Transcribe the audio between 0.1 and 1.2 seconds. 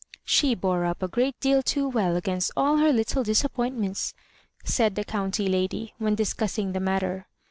She bore up a